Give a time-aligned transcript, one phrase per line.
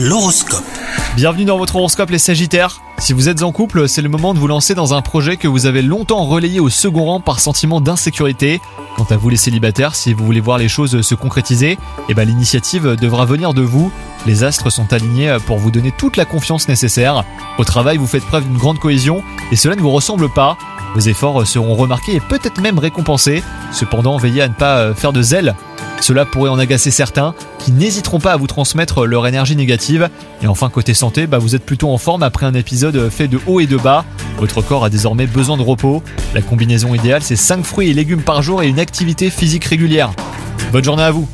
[0.00, 0.62] L'horoscope.
[1.16, 2.80] Bienvenue dans votre horoscope les Sagittaires.
[2.98, 5.48] Si vous êtes en couple, c'est le moment de vous lancer dans un projet que
[5.48, 8.60] vous avez longtemps relayé au second rang par sentiment d'insécurité.
[8.96, 12.28] Quant à vous les célibataires, si vous voulez voir les choses se concrétiser, eh ben
[12.28, 13.90] l'initiative devra venir de vous.
[14.24, 17.24] Les astres sont alignés pour vous donner toute la confiance nécessaire.
[17.58, 20.56] Au travail, vous faites preuve d'une grande cohésion et cela ne vous ressemble pas.
[20.94, 23.42] Vos efforts seront remarqués et peut-être même récompensés.
[23.72, 25.56] Cependant, veillez à ne pas faire de zèle
[26.00, 30.08] cela pourrait en agacer certains qui n'hésiteront pas à vous transmettre leur énergie négative.
[30.42, 33.40] Et enfin côté santé, bah vous êtes plutôt en forme après un épisode fait de
[33.46, 34.04] haut et de bas.
[34.38, 36.02] Votre corps a désormais besoin de repos.
[36.34, 40.12] La combinaison idéale c'est 5 fruits et légumes par jour et une activité physique régulière.
[40.72, 41.28] Bonne journée à vous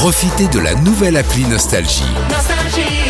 [0.00, 2.04] Profitez de la nouvelle appli Nostalgie.
[2.30, 3.09] Vos